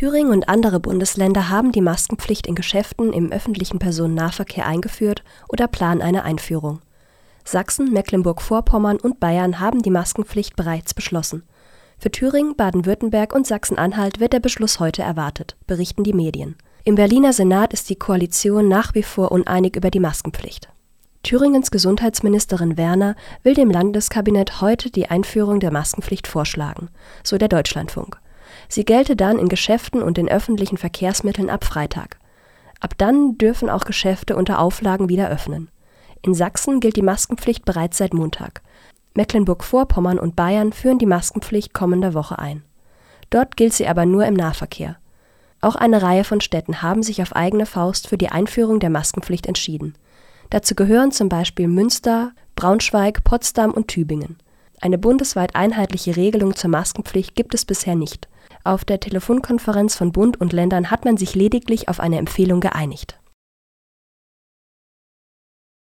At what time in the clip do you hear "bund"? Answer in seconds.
60.12-60.40